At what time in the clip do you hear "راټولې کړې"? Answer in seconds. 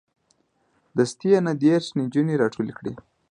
2.41-2.93